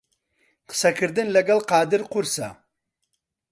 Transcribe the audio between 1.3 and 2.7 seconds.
لەگەڵ قادر قورسە.